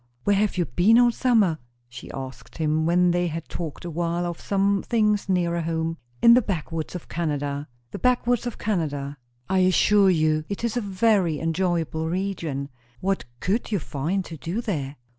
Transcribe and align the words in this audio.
"Where 0.23 0.35
have 0.35 0.57
you 0.57 0.65
been 0.65 0.97
all 0.97 1.11
summer?" 1.11 1.59
she 1.87 2.09
asked 2.09 2.57
him, 2.57 2.87
when 2.87 3.11
they 3.11 3.27
had 3.27 3.47
talked 3.47 3.85
awhile 3.85 4.25
of 4.25 4.41
some 4.41 4.81
things 4.83 5.29
nearer 5.29 5.61
home. 5.61 5.97
"In 6.23 6.33
the 6.33 6.41
backwoods 6.41 6.95
of 6.95 7.07
Canada." 7.07 7.67
"The 7.91 7.99
backwoods 7.99 8.47
of 8.47 8.57
Canada!" 8.57 9.19
"I 9.47 9.59
assure 9.59 10.09
you 10.09 10.43
it 10.49 10.63
is 10.63 10.75
a 10.75 10.81
very 10.81 11.39
enjoyable 11.39 12.09
region." 12.09 12.69
"What 12.99 13.25
could 13.39 13.71
you 13.71 13.77
find 13.77 14.25
to 14.25 14.37
do 14.37 14.59
there?" 14.59 14.95